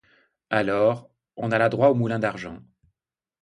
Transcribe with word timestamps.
Alors, 0.49 1.11
on 1.35 1.51
alla 1.51 1.69
droit 1.69 1.89
au 1.89 1.93
Moulin-d'Argent. 1.93 2.57